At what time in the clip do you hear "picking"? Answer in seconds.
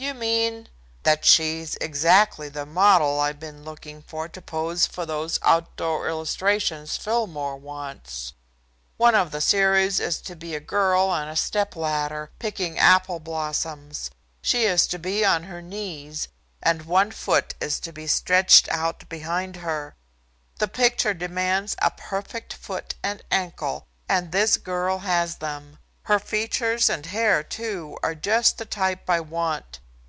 12.38-12.78